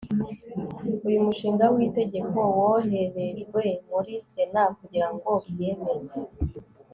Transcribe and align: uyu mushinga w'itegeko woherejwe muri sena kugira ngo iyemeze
uyu 1.07 1.19
mushinga 1.25 1.65
w'itegeko 1.73 2.37
woherejwe 2.57 3.63
muri 3.89 4.11
sena 4.29 4.61
kugira 4.77 5.07
ngo 5.15 5.31
iyemeze 5.51 6.19